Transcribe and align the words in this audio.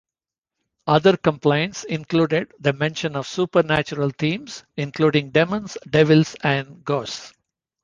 Other 0.87 1.15
complaints 1.15 1.83
included 1.83 2.53
the 2.59 2.73
mention 2.73 3.15
of 3.15 3.27
supernatural 3.27 4.09
themes, 4.09 4.63
including 4.75 5.29
demons, 5.29 5.77
devils, 5.87 6.35
and 6.41 6.83
ghosts. 6.83 7.33